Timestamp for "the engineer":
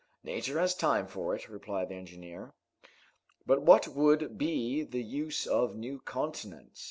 1.89-2.55